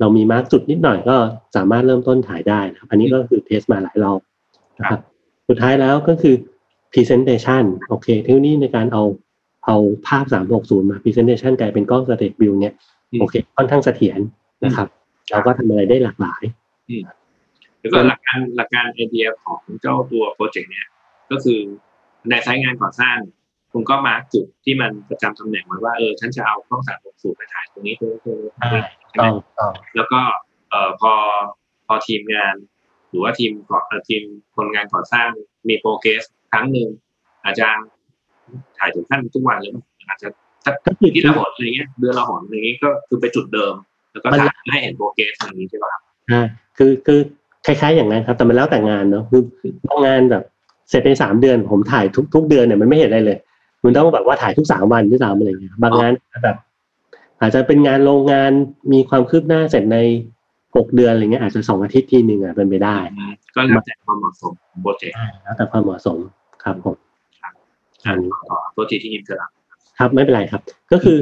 [0.00, 1.16] เรามี mark จุดนิดหน่อยก็
[1.56, 4.20] สามารถเริ่มต้นถ่ายได้นะครับ อันนี้ก็คือ test มาหลายรอบ
[4.78, 5.00] นะครับ
[5.48, 6.34] สุดท้ายแล้วก็คือ
[6.92, 9.02] presentation โอเค เทคโนโลยีในการเอา
[9.66, 10.24] เอาภาพ
[10.56, 12.74] 360 มา presentation กลายเป็นกล้อง state view เนี่ย
[13.12, 14.20] อืมโอเค ค่อนข้างเสถียร
[14.64, 14.88] นะครับ
[15.30, 16.42] เราก็ทำอะไรได้หลากหลาย
[17.84, 20.86] แล้วก็หลักการหลักการไอเดียของเจ้าตัวโปรเจกต์เนี่ย
[21.30, 21.60] ก็คือ
[22.28, 23.18] ในไซต์งานก่อสร้าง
[23.72, 30.20] คุณก็มาร์กจุดที่มันประจำตำแหน่งไว้ว่าเออฉันจะเอากล้องสามหกสูไปถ่ายตรงนี้ตรงนี้ตรงนี้ตรงนี้ใช่ไหมต้องต้องแล้วก็
[30.70, 31.12] เอ่อพอ
[31.86, 32.54] พอทีมงาน
[33.10, 34.22] หรือว่าทีมก่อเอ่อทีม
[34.56, 35.28] คนงานก่อสร้าง
[35.68, 36.88] มีโปรเกรสครั้งหนึ่ง
[37.44, 37.68] อาจจะ
[38.78, 40.28] ถ่ายถึงขั้นทุกวันเลยมั้ยอาจจะ
[40.64, 43.74] สักก็คือที่ละหนอะไรเงี้ยเดือนละหนอะไรเงี้ยก็คือไปจุดเดิม
[44.12, 46.46] แล้วก็ถ่ายให้เห็นโปรเกรสอย่างนี้ใช่ป่ะครับอ่า
[46.78, 47.20] คือคือ
[47.66, 49.42] คล้ายๆอย่างนั้นครับ แต่มันแล้วแต่งานเนาะคือ
[49.88, 50.42] บางงานแบบ
[50.90, 53.38] เสร็จในสามเดือนผมถ่ายทุกทุกเดือนเนี่ยมันไม่เห็นอะไรเลย
[53.84, 56.12] มันต้องแบบว่าถ่ายทุกสามวันที่สามอะไรอย่างเงี้ยบางงาน
[56.44, 56.56] แบบ
[57.40, 58.52] อาจจะเป็นงานโรงงาน
[58.92, 59.98] มีความคืบหน้าเสร็จใน
[60.76, 62.96] หกเดือนอะไรเงี้ยอาจจะสองอาทิตย์ทีหนึ่งอะเป็นไปได้
[63.54, 66.18] ก็แล้วแต่ความเหมาะสมของโปรเจกต์แล้วแต่ความเหมาะสม
[66.64, 66.96] ครับผม
[68.06, 69.50] อันนี้ต่อตัวทีที่ยินเสร็จแล้ว
[69.98, 71.16] ครับไม่เป็นไรครับ ก็คือ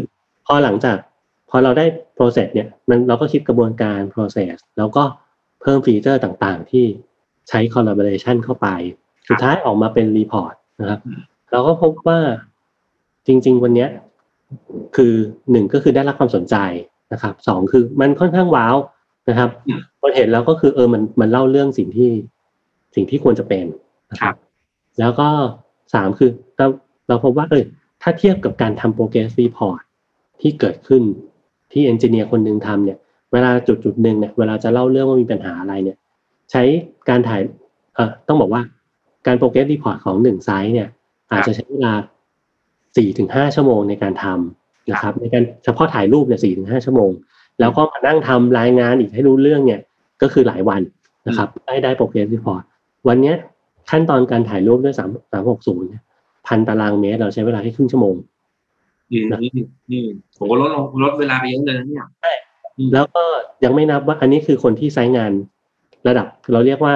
[0.47, 0.97] พอหลังจาก
[1.51, 1.85] พอเราได้
[2.17, 5.03] process เนี่ย มันเราก็คิดกระบวนการ process แล้วก็
[5.63, 6.85] เพิ่มฟีเจอร์ต่างๆ ที่
[7.49, 8.69] ใช้ collaboration เข้าไป
[9.29, 11.21] สุดท้ายออกมาเป็น report นะครับอืม
[11.53, 12.19] เราก็พบว่า
[13.27, 13.89] จริง ๆ วันเนี้ย
[14.97, 15.13] คือ
[15.51, 16.57] หนึ่งก็คือได้รับความสนใจ
[17.13, 18.77] นะครับสองคือมันค่อนข้างว้าว
[19.29, 19.51] นะครับ
[20.01, 22.11] คนเห็นแล้วก็คือเออมันมันเล่าเรื่องสิ่งที่
[22.95, 23.67] สิ่งที่ควรจะเป็น
[24.11, 24.35] นะครับ
[25.01, 25.29] แล้วก็
[25.95, 26.67] สามคือเรา
[27.09, 27.65] เราพบว่า เอย
[28.03, 29.81] ถ้าเทียบกับการทำ progress report
[30.41, 31.03] ที่เกิดขึ้น
[31.73, 32.99] ที่เอนจิเนียร์คนหนึ่งทำเนี่ย
[33.33, 35.97] เวลาจุดจุดหนึ่งเนี่ยเวลาจะเล่าเรื่องว่ามีปัญหาอะไรเนี่ย
[36.51, 36.63] ใช้
[37.09, 37.41] การถ่าย
[37.95, 38.63] เอ่อต้องบอกว่า
[39.27, 40.89] การ progress report ของหนึ่งไซต์เนี่ย
[41.31, 41.93] อาจจะใช้เวลา
[42.97, 47.11] สี่ถึงห้าชั่วโมงในการทำนะครับ ในการเฉพาะถ่ายรูปเนี่ยสี่ถึงห้าชั่วโมง
[47.61, 49.81] แล้วก็มานั่งทำรายงานอีกให้รู้เรื่องเนี่ย
[50.23, 50.83] ก็คือหลายวัน
[51.29, 52.63] นะครับ ได้ได้ progress report
[53.09, 53.37] วันเนี้ย
[53.91, 55.89] ขั้นตอนการถ่ายรูปด้วยสามสามหกศูนย์
[56.47, 58.15] พันตารางเมตรเราใช้เวลาแค่ครึ่งชั่วโมง
[59.13, 59.27] อืม
[59.91, 62.07] อืมโหลดลงลดเวลาไปเยอะเลยนะเนี่ย
[62.95, 63.25] แล้วก็
[63.65, 65.33] ยังไม่นับว่าอันนี้คือคนที่ไซต์งาน
[66.09, 66.95] ระดับเราเรียกว่า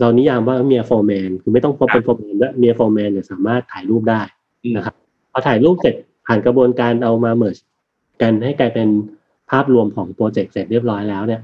[0.00, 4.20] เรานิยามว่าเมียโฟร์แมนคือไม่ต้องเป็นโฟร์แมนด้วยเมียโฟร์แมนเนี่ยสามารถถ่ายรูปได้
[4.64, 4.94] อืมนะครับ
[5.32, 5.94] พอถ่ายรูปเสร็จ
[6.26, 7.66] ผ่านกระบวนการเอามา merge
[8.22, 8.88] กันให้กลายเป็น
[9.50, 11.42] ภาพรวมของโปรเจกต์เสร็จเรียบร้อยแล้วเนี่ย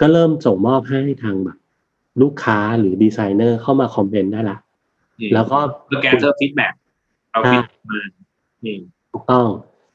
[0.00, 1.58] ก็เริ่มส่งมอบให้ทางแบบ
[2.22, 4.58] ลูกค้าหรือดีไซเนอร์เข้ามา comment ได้ละ
[5.20, 5.58] อืมแล้วก็
[5.90, 6.72] ก็ gather feedback
[7.30, 8.00] เอา feed มา
[8.64, 8.80] อืม
[9.12, 9.46] ถูกต้อง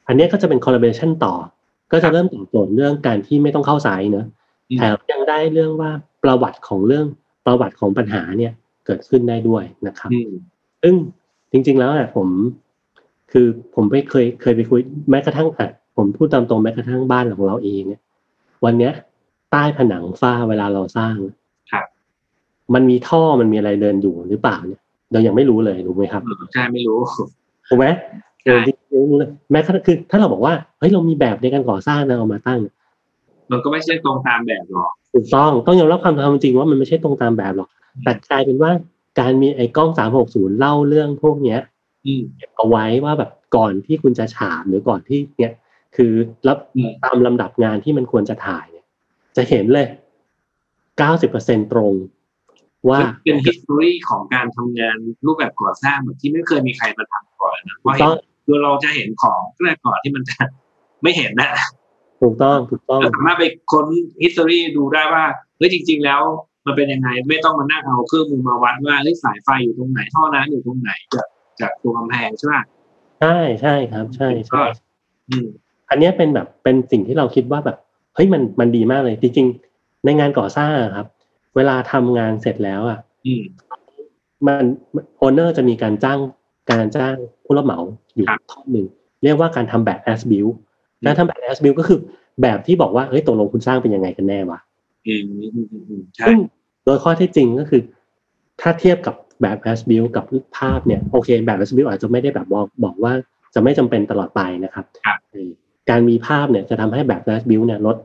[0.06, 1.34] อันเนี้ยก็จะเป็น collaboration ต่อ
[1.92, 4.26] ก็จะเริ่มตอบโจทย์เรื่องการที่ไม่ต้องเข้าสายเนอะ
[4.70, 5.90] อืมแถมยังได้เรื่องว่า
[6.22, 7.06] ประวัติของเรื่อง
[7.46, 8.52] ประวัติของปัญหาเนี่ย
[8.86, 10.30] เกิดขึ้นได้ด้วยนะครับอืม
[10.82, 10.94] ซึ่ง
[11.52, 12.28] จริง ๆ แล้วอะผม
[13.32, 14.80] คือผมไปเคยเคยไปคุย
[15.10, 18.00] แม้กระทั่งอะผมพูดตามตรงแม้กระทั่งบ้านของเราเองเนี่ย
[18.64, 18.92] วันเนี้ย
[19.50, 21.16] ใต้ผนังฝ้าเวลาเราสร้าง
[21.72, 21.86] ครับ
[22.74, 24.80] มันมีท่อมันมีอะไรเดินอยู่หรือเปล่าเนี่ย
[25.12, 26.98] เรายังไม่รู้เลยรู้ไหมครับเออใช่ไม่รู้
[27.68, 27.86] ถูกไหม
[28.44, 32.60] ใช่เออจริงๆแม้กระทั่งคือถ้าเราบอกว่าเฮ้ยเรามีแบบในการก่อสร้างนะเอามาตั้ง
[33.50, 37.68] มันก็ไม่ใช่ตรงตามแบบหรอกถูกต้องต้องยอมรับความจริงว่ามันไม่ใช่ตรงตามแบบหรอก
[38.04, 38.70] แต่กลายเป็นว่า
[39.20, 41.60] การมีไอ้กล้องสามหกศูนย์เล่าเรื่องพวกเนี้ย
[42.06, 45.54] อืมเก็บเอาไว้ว่าแบบก่อนที่คุณจะฉาบหรือก่อนที่เนี่ย
[45.96, 46.12] คือ
[46.48, 48.86] รับอืมตามลำดับงานที่มันควรจะถ่ายเนี่ย
[49.36, 49.88] จะเห็นเลย
[50.98, 51.92] เก้าสิบเปอร์เซ็นตรง
[52.88, 58.14] ว่าเป็น history ของการทำงานรูปแบบก่อสร้างแบบที่ไม่เคยมีใครมาทำก่อนนะเพถูราะกเห็ต้นอง
[58.52, 60.36] คือเราจะเห็นของแรกก่อนที่มันจะ
[61.02, 61.50] ไม่เห็นนะ
[62.22, 63.86] ถูกต้องถูกต้องเราสามารถไปค้น
[64.22, 65.24] history ดูได้ว่า
[65.56, 66.22] เฮ้ยจริง ๆ แล้ว
[66.66, 71.26] มันเป็นยังไง ไม่ต้องมานั่งเอาเครื่องมือมาวัดว่าเฮ้ยสายไฟอยู่ตรงไหนท่อน้ำอยู่ตรงไหนจาก
[71.60, 72.54] จากตัวกำแพงใช่ไหม
[73.20, 74.64] ใช่ใช่ครับ ใช่ใช่
[75.28, 75.46] อืม
[75.90, 77.76] อันเนี้ยเป็นแบบเป็นสิ่งที่เราคิดว่าแบบ
[78.14, 81.06] เฮ้ยมันมันดีมากเลย จริง ๆ ในงานก่อสร้างอะครับ
[81.56, 83.42] เวลาทำงานเสร็จแล้วอะอืม
[84.46, 84.64] มัน
[85.18, 86.18] โอเนอร์จะมีการจ้าง
[86.70, 87.78] การจ้างผู้รับเหมา
[88.14, 88.86] อยู่ครับท่อนหนึ่ง
[89.22, 90.52] เรียกว่าการทำแบบ as build
[91.00, 91.98] อืมการทำแบบ as build ก็คือ
[92.42, 94.60] แบบที่บอกว่าเฮ้ยตกลงคุณสร้างเป็นยังไงกันแน่วะ
[95.08, 96.38] อืมอืมอืมอืมใช่ซึ่ง
[96.84, 97.82] โดยข้อเท็จจริงก็คือ
[98.60, 100.24] ถ้าเทียบกับแบบ as build กับ
[100.58, 103.12] ภาพเนี่ยโอเค แบบ as build อาจจะไม่ได้แบบบอกบอกว่า
[103.54, 105.50] จะไม่จำเป็นตลอดไปนะครับครับเออ
[105.90, 107.96] การมีภาพเนี่ยจะทำให้แบบ as build เนี่ยลด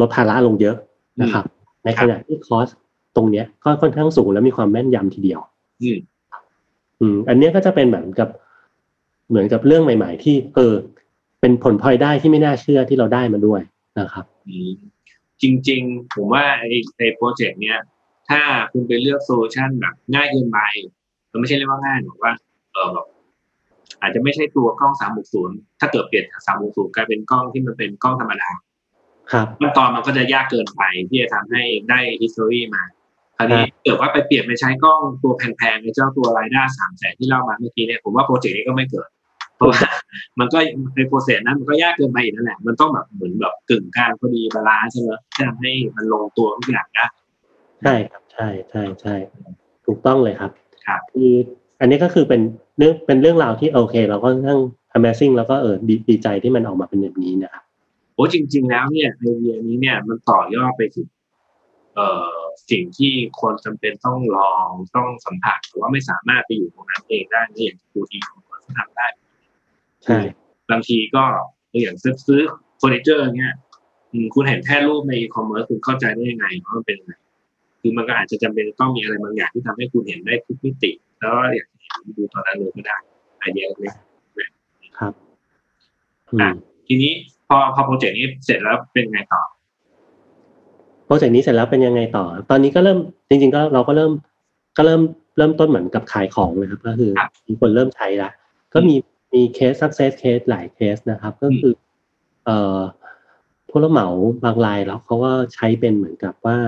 [0.00, 0.76] ลดภาระลงเยอะ
[1.22, 1.44] นะครับ
[1.84, 2.68] ในขณะที่ cost
[3.16, 5.40] ตรงเนี้ยก็ค่อนข้างสูงและมีความแม่นยำทีเดียว
[7.04, 8.28] อืมอืม อันเนี้ยก็จะเป็นเหมือนกับ
[9.28, 10.74] เหมือนกับเรื่องใหม่ ๆ ที่เออ
[11.40, 13.60] เป็นผลพลอยได้ที่ไม่น่าเชื่อที่เราได้มาด้วย
[13.98, 14.70] นะครับอืม
[15.42, 17.78] จริง ๆ ผมว่าไอ้ไอ้โปรเจกต์เนี้ย
[18.30, 18.40] ถ้า
[18.72, 20.58] คุณไปเลือก solution แบบง่ายเกินไป
[21.30, 22.32] มันไม่ใช่เรียกว่าง่ายหรอกว่า
[22.72, 23.06] เออแบบ
[24.00, 28.50] อาจจะไม่ใช่ตัวกล้องสามหกศูนย์ถ้าเกิดเปลี่ยนจากสามหกศูนย์กลายเป็นกล้องที่มันเป็นกล้องธรรมดา
[29.32, 32.82] ครับขั้นตอนมันก็จะยากเกินไปที่จะทำให้ได้ history มา
[33.36, 39.08] คราวนี้เกิดว่าไปเปลี่ยนไปใช้กล้องตัวแพงๆในเจ้าตัว LiDAR สามแสนที่เล่ามาเมื่อกี้เนี่ยผมว่าโปรเจกต์นี้ก็ไม่เกิด
[39.56, 39.78] เพราะว่า
[40.38, 40.58] มันก็
[40.96, 47.04] ใน process นั้นมันก็ยากเกินไปอีกนั่นแหละมันต้องแบบเหมือนแบบกึ่งกลางพอดี balance ใช่ไหมที่ทำให้มันลงตัวทุกอย่างได้
[47.82, 49.14] ใช่ครับใช่ใช่ใช่
[49.86, 50.50] ถูกต้องเลยครับ
[50.86, 51.32] ครับคือ
[51.80, 52.40] อันนี้ก็คือเป็น
[52.78, 54.60] เรื่องเป็นเรื่องราวที่โอเค เราก็ทั้ง
[54.96, 57.62] Amazing แล้วก็เออดีดีใจที่มันออกมาเป็นแบบนี้นะครับ
[58.14, 61.08] โอ้จริง ๆ แล้วเนี่ยไอเดียนี้เนี่ยมันต่อยอดไปถึง
[61.94, 62.36] เอ่อ
[62.70, 69.06] สิ่งที่คนจำเป็นต้องลองต้องสัมผัสแต่ว่าไม่สามารถไปอยู่ตรงนั้นเองได้เนี่ยอย่างกูอีของคนทำได้
[70.04, 70.18] ใช่
[70.70, 71.24] บางทีก็
[71.82, 72.40] อย่างซื้อซื้อ
[72.78, 73.54] เฟอร์นิเจอร์เงี้ย
[74.12, 77.14] อืมคุณเห็นแค่รูปในอีคอมเมิร์ซคุณเข้าใจได้ยังไงว่ามันเป็นยังไง
[77.80, 82.96] คือมันก็อาจจะจำเป็นต้องมีอะไรบางอย่างที่ทำให้คุณเห็นได้ทุกมิติ แล้วก็อยากจะเห็นดูตอนนั้นเลยก็ได้
[83.38, 83.94] ไอเดียเล็ก
[84.98, 85.12] ครับ
[86.32, 87.12] อือะมๆทีนี้
[87.48, 92.98] พอพอโปรเจกต์นี้เสร็จแล้วเป็นไงต่อโปรเจกต์นี้เสร็จแล้วเป็นยังไงต่อ ตอนนี้ก็เริ่ม
[93.28, 94.12] จริง ๆ ก็เราก็เริ่ม
[94.76, 95.02] ก็เริ่ม
[95.38, 98.30] เริ่มต้นเหมือนกับขายของนะครับ ก็คือครับมีคนเริ่มใช้ละ
[98.74, 98.94] ก็มี
[99.34, 101.72] มีเคส success case หลายเคสนะครับ ก็คือ
[102.44, 102.78] เอ่อ
[103.68, 104.08] ผู้รับเหมา
[104.44, 106.58] บางรายแล้วเขาก็ใช้เป็นเหมือนกับว่า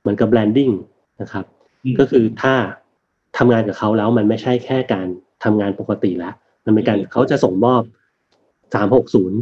[0.00, 0.72] เหมือนกับ branding
[1.20, 1.44] นะครับ
[1.84, 2.54] อืมก็คือถ้า
[3.38, 5.06] ทำงานกับเขาแล้วมันไม่ใช่แค่การ
[5.44, 7.82] ทำงานปกติแล้วมันเป็นการอืมเขาจะส่งมอบ
[8.74, 9.38] สามหกศูนย์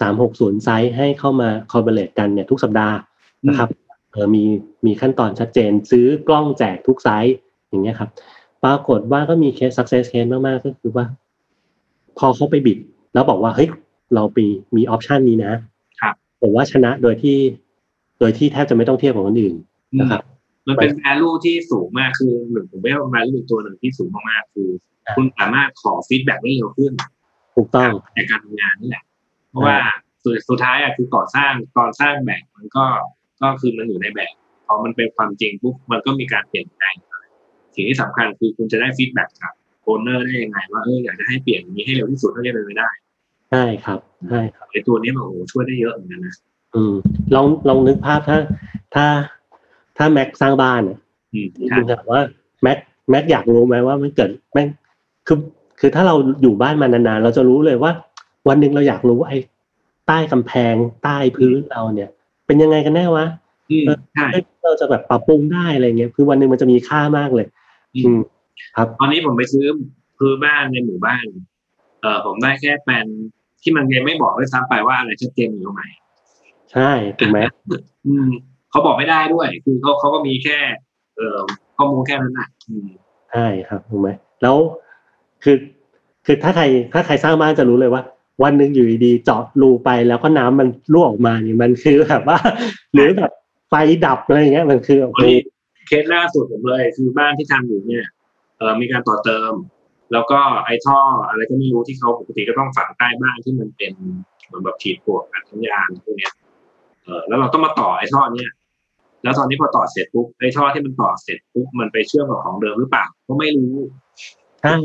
[0.00, 2.96] สามหกศูนย์ site ให้เข้ามาคอ l เ b เลตกันเนี่ยทุกสัปดาห์
[3.46, 3.68] นะครับ
[4.12, 4.44] เออมี
[4.86, 7.36] มีขั้นตอนชัดเจนซื้อกล้องแจกทุก site
[7.68, 8.10] อย่างเงี้ยครับ
[8.64, 11.04] ปรากฏว่าก็มีเคส success case มาก ๆ ก็คือว่า
[12.18, 12.78] พพอเขาไปบิด
[13.14, 13.68] แล้วบอกว่าเฮ้ย
[14.14, 14.38] เราไป
[14.76, 15.52] มีออปชันนี้นะ
[16.00, 17.38] ครับผมว่าชนะโดยที่
[18.20, 19.54] โดยที่แทบจะไม่ต้องเทียบกับคนอื่น
[20.00, 20.22] นะครับ
[20.68, 24.68] มันเป็น value ที่สูงมากคือหนึ่งผมไม่ว่า value ตัวหนึ่งที่สูงมากๆคือ
[25.06, 26.92] อ่าคุณสามารถขอ feedback ได้เร็วขึ้น
[27.56, 29.04] ถูกต้องในการทำงานนี่แหละ
[29.50, 29.76] เพราะว่า
[30.24, 32.84] สุดสุดท้ายอะคือก่อสร้างก่อสร้างแบบมันก็
[33.42, 34.32] ก็คือมันอยู่ในแบบ
[34.66, 36.94] พอมันเป็นความจริงปุ๊บมันก็มีการเปลี่ยนแปลง
[37.74, 42.88] สิ่งที่สำคัญคือคุณจะได้ feedback จาก owner ได้ยังไงว่าเอออยากจะให้เปลี่ยนอย่างนี้ให้เร็วที่สุดเท่าที่จะเป็นไปได้
[43.50, 43.98] ใช่ครับ
[44.30, 46.34] ใช่ครับไอ้ตัวนี้มันโอ้โหช่วยได้เยอะเหมือนกันนะ
[46.74, 46.94] อืม
[47.34, 48.38] ลองลองนึกภาพถ้า
[48.94, 49.06] ถ้า
[49.96, 50.98] ถ้าแม็กสร้างบ้านเนี่ย
[51.32, 51.46] อืม
[51.76, 52.20] คุณถามว่า
[52.62, 52.78] แม็ก
[53.10, 54.68] แม็กอยากรู้ไหมว่ามันเกิดแม่ง
[55.26, 55.38] คือ
[55.80, 57.92] คือถ้าเราอยู่บ้านมานานๆเราจะรู้เลยว่า
[58.48, 59.38] วันหนึ่งเราอยากรู้ว่าไอ้
[60.06, 60.74] ใต้กำแพง
[61.04, 62.10] ใต้พื้นเราเนี่ย
[62.48, 63.26] เป็นยังไงกันแน่วะ
[63.70, 63.84] อืม
[64.14, 67.46] ใช่เอ้ยเราจะแบบปรับปรุงได้อะไรเงี้ยคือวันหนึ่งมันจะมีค่ามากเลย
[67.96, 68.18] อือืมม
[68.76, 69.66] ครับ ตอนนี้ผมไปซื้อ
[70.18, 71.24] พื้นบ้านในหมู่บ้าน
[72.02, 73.06] เออผมได้แค่แปลน
[73.62, 75.84] ที่มันยังไม่บอกด้วยซ้ำไปว่าอะไรชัดเจนอยู่ตรงไหน
[76.72, 77.38] ใช่ถูกไหม
[78.06, 78.28] อืม
[78.70, 80.58] เขาบอกไม่ได้ด้วย คือเขาเขาก็มีแค่
[81.16, 81.38] เอ่อ
[81.76, 82.88] ข้อมูลแค่นั้นน่ะอืม
[83.32, 84.08] ใช่ครับถูกไหม
[84.42, 84.56] แล้ว
[85.42, 85.56] คือ
[86.26, 88.02] คือถ้าใครถ้าใครสร้างบ้านจะรู้เลยว่า
[88.42, 92.38] วันหนึ่งอยู่ดีๆเจาะรูไปแล้วก็น้ำมันรั่วออกมานี่มันคือแบบว่า
[92.94, 93.32] หรือแบบ
[93.68, 93.74] ไฟ
[94.04, 95.40] ดับอะไรอย่างเงี้ยมันคือโอ้โหวันนี้
[95.88, 98.06] เคสล่าสุดผมเลยคือบ้านที่ทำอยู่เนี่ย
[98.58, 99.52] เออมีการต่อเติม
[100.12, 103.92] แล้วก็ไอ้ท่ออะไรก็ไม่รู้ที่เขาปกติก็ต้องฝังใต้บ้านที่มันเป็น
[104.46, 106.32] เหมือนแบบฉีดปลวกอัดสัญญาณพวกเนี้ย
[107.04, 108.50] เออแล้วเราต้องมาต่อไอ้ท่อเนี้ย
[109.22, 113.74] แล้วตอนนี้พอต่อเสร็จปุ๊บไอ้ท่อที่มันต่อเสร็จปุ๊บมันไปเชื่อมกับของเดิมหรือเปล่าก็ไม่รู้
[114.62, 114.76] ใช่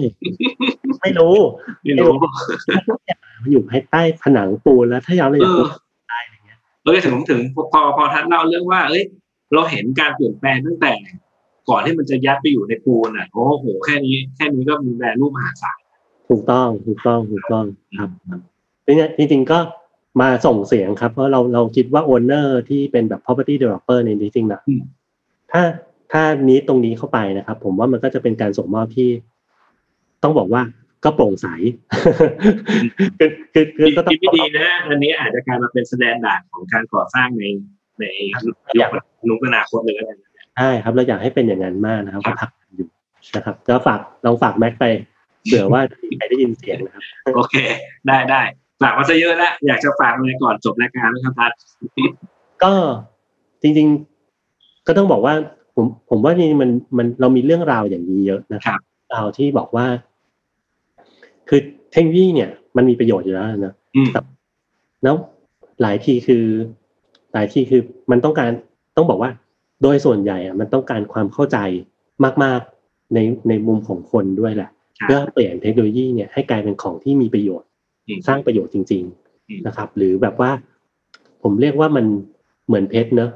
[1.02, 1.36] ไม่รู้
[1.84, 2.12] ไม่รู้
[3.43, 5.67] มันอยู่ภายใต้ผนังปูนแล้วถ้าย้อนเราอยากรู้
[6.84, 9.03] เออถึงผมถึงพอพอพอท่านเล่าเรื่องว่า เอ้ย
[9.53, 10.93] เราเห็นการเปลี่ยนแปลงตั้งแต่
[11.69, 15.77] ก่อนที่มันจะยัดไปอยู่ในปูนอะโอ้โหแค่นี้แค่นี้ก็มีแวลูมหาศาล
[16.29, 17.65] ถูกต้องถูกต้องถูกต้อง
[17.99, 18.10] ครับ
[18.84, 19.60] เนี่ยจริงๆก็
[20.21, 24.62] มาส่งเสียงครับ เพราะเราเราคิดว่าโอนเนอร์ที่เป็นแบบ property developer ในยจริงๆนะ
[25.51, 25.62] ถ้า
[26.12, 29.10] ถ้านี้ตรงนี้เข้าไปนะครับ ผมว่ามันก็จะเป็นการส่งมอบที่
[30.23, 30.62] ต้องบอกว่า
[31.04, 31.48] ก็โปร่งใส
[33.20, 37.44] คือคือคือก็ต้องคิดไม่ดีนะอันนี้อาจจะกลายมาเป็น standard ของการก่อสร้างใน
[38.00, 38.06] ใน
[38.46, 38.89] ยุค
[39.30, 40.13] นุคอนาคตเลยก็ได้
[40.58, 42.88] ใช่ครับเราอยากให้เป็นอย่างนั้นมากนะครับก็ผลักกันอยู่
[43.36, 44.86] นะครับก็ฝากลองฝากแม็กไป
[45.46, 45.82] เผื่อว่า
[46.18, 47.04] ใครได้ยินเสียงนะครับ
[47.36, 47.56] โอเค
[48.08, 48.42] ได้ได้
[48.82, 51.52] ฝากมาซะเยอะแล้วอยากจะฝากอะไรก่อนจบรายการไหมครับพัด
[52.63, 52.74] ก็
[53.62, 53.88] จริง
[54.38, 55.34] ๆ ก็ต้องบอกว่า
[55.76, 58.80] ผมผมว่านี่มันมันเรามีเรื่องราวอย่างนี้เยอะนะครับ
[59.13, 59.86] ราวที่บอกว่า
[61.49, 61.60] คือ
[61.91, 64.10] เทคโนโลยีเนี่ยมันมีประโยชน์อยู่แล้วนะอืม
[65.03, 65.15] แล้ว
[65.82, 66.45] หลายทีคือ
[67.34, 68.51] หลายทีคือมันต้องการ
[68.97, 69.32] ต้องบอกว่า
[69.84, 71.58] โดยส่วนใหญ่อะมันต้องการความเข้าใจ
[72.43, 77.69] มาก ๆในในมุมของคนด้วยแหละครับเพื่อเปลี่ยนเทคโนโลยีเนี่ยให้กลายเป็นของที่มีประโยชน์
[78.08, 79.03] อืมสร้างประโยชน์จริง
[79.49, 80.51] อืมๆนะครับ หรือแบบว่า
[81.43, 82.06] ผมเรียกว่ามัน
[82.67, 83.32] เหมือนเพชรเนอะ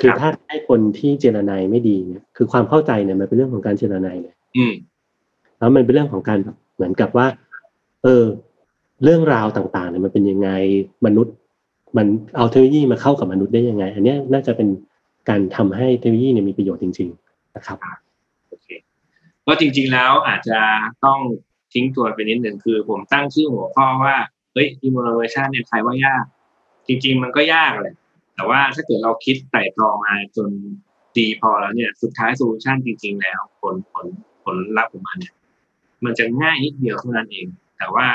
[0.00, 4.72] คือครับถ้าให้คนที่เจรนายไม่ดีเนี่ยคือความเข้าใจเนี่ยมันเป็นเรื่องของการเจรนายเลยอืม
[5.58, 7.26] แล้วมันเป็นเรื่องของการแบบเหมือนกับว่า
[8.02, 8.24] เออ
[9.04, 10.50] เรื่องราวต่างๆเนี่ยมันเป็นยังไง
[11.06, 11.34] มนุษย์
[11.96, 14.68] มันเอาเทคโนโลยีมาเข้ากับมนุษย์ได้ยังไง อันนี้น่าจะเป็น
[15.28, 17.78] การทำให้เทคโนโลยีเนี่ยมีประโยชน์จริง ๆ นะครับ
[18.48, 18.68] โอเค
[19.46, 20.58] ก็จริง ๆแล้วอาจจะ
[21.04, 21.18] ต้อง
[21.72, 24.16] ทิ้งตัวไปนิดหนึ่งคือ ผมตั้งชื่อหัวข้อว่า
[24.52, 26.24] เฮ้ย innovation เนี่ยใครว่ายาก
[26.86, 27.94] จริง ๆ มันก็ยากเลย
[28.34, 30.48] แต่ว่าถ้าเกิดเราคิดไต่ตรองมาจน
[31.16, 34.06] ดีพอแล้วเนี่ย สุดท้ายโซลูชันจริง ๆ แล้ว ผลผล
[34.42, 35.34] ผลลัพธ์ของมันเนี่ย
[36.04, 37.46] มันจะง่ายนิดเดียวเท่านั้นเอง
[37.82, 38.08] แต่ว่า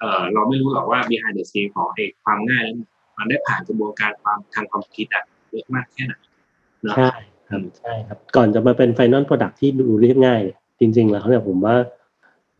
[0.00, 2.78] เออเราไม่รู้หรอกว่า behind the scene ของไอ้ความง่ายนั้น
[3.18, 6.14] มันได้ผ่านกระบวนการความทางความคิดอะเยอะมากแค่ไหน
[6.82, 7.12] เนอะใช่
[7.48, 11.74] ครับใช่ครับ ก่อนจะมาเป็น final product ที่ดูเรียบง่ายเนี่ยจริง ๆ แล้วเนี่ยผมว่า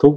[0.02, 0.12] ทุก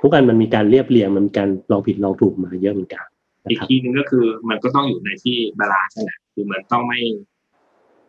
[0.00, 3.04] ทุกอันมันมีการเรียบเรียงมันมีการลองผิดลองถูกมาเยอะเหมือนกัน
[3.42, 7.00] นะอีกครับทีหนึงก็คือมันก็ต้องอยู่ในที่ balance นั่นแหละคือมันต้องไม่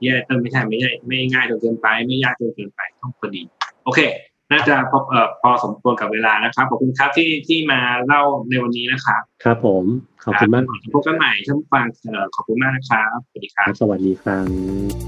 [0.04, 3.42] แย่เออไม่ใช่ไม่ใช่ไม่ง่ายจนเกินไป ไม่ยากจนเกินไปต้องพอดี
[3.86, 4.00] โอเค
[4.52, 9.84] น่าจะพออพอสมควรกับเวลานะครับ ขอบคุณครับที่ที่มาเล่าในวันนี้นะครับ ครับผม
[10.26, 14.46] ขอบคุณมากรับพบกันใหม่ท่านผู้ฟังเอ่อขอบคุณมากนะครับสวัสดีคครัรับบสวัสดีครับ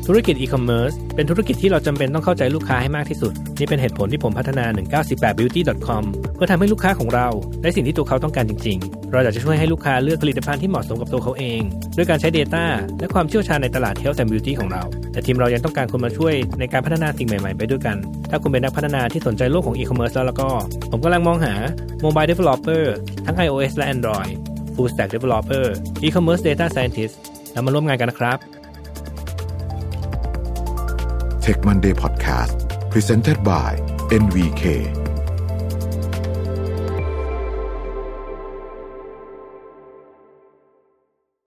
[0.08, 4.66] ธุรกิจอีคอมเมิร์ซเป็นธุรกิจที่เราจำเป็นต้องเข้าใจลูกค้าให้มากที่สุด นี่เป็นเหตุผลที่ผมพัฒนา
[5.02, 6.04] 198beauty.com
[6.36, 7.28] เพื่อทำให้ลูกค้าของเรา
[7.62, 11.62] ได้สิ่งที่ตัวเขาต้องการจริง ๆ เราอยากจะช่วยให้ลูกค้าเลือกผลิตภัณฑ์ที่เหมาะสมกับตัวเขาเอง
[11.98, 12.66] ด้วยการใช้ Data
[13.00, 17.98] และความเชี่ยวชาญในตลาด Health and Beauty ของเรา แต่ทีมเรายังต้องการคนมาช่วยในการพัฒนาสิ่งใหม่ๆ ไปด้วยกัน
[18.30, 20.50] ถ้าคุณเป็นนักพัฒนาที่สนใจโลกของอีคอมเมิร์ซแล้วแล้วก็
[20.92, 21.54] ผมกำลังมองหา
[22.04, 22.84] Mobile Developer
[23.26, 24.34] ทั้ง iOS และ Android
[24.78, 25.66] Full Stack Developer
[26.06, 27.16] E-commerce Data Scientist
[27.52, 28.38] แล้วมาร่วมงานกันนะครับ
[31.44, 32.56] Tech Monday Podcast
[32.92, 33.72] Presented by
[34.24, 34.64] NVK